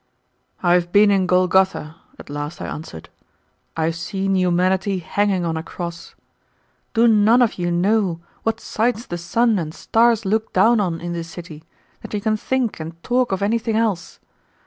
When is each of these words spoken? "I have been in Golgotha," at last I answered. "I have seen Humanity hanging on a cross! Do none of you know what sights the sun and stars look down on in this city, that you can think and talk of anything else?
"I 0.63 0.73
have 0.73 0.91
been 0.91 1.11
in 1.11 1.27
Golgotha," 1.27 1.95
at 2.17 2.27
last 2.31 2.59
I 2.59 2.65
answered. 2.65 3.07
"I 3.77 3.83
have 3.85 3.95
seen 3.95 4.35
Humanity 4.35 4.97
hanging 4.97 5.45
on 5.45 5.55
a 5.57 5.61
cross! 5.61 6.15
Do 6.95 7.07
none 7.07 7.39
of 7.39 7.59
you 7.59 7.69
know 7.69 8.19
what 8.41 8.59
sights 8.59 9.05
the 9.05 9.19
sun 9.19 9.59
and 9.59 9.75
stars 9.75 10.25
look 10.25 10.53
down 10.53 10.79
on 10.79 10.99
in 10.99 11.13
this 11.13 11.29
city, 11.29 11.65
that 12.01 12.15
you 12.15 12.21
can 12.21 12.35
think 12.35 12.79
and 12.79 13.03
talk 13.03 13.31
of 13.31 13.43
anything 13.43 13.75
else? 13.77 14.19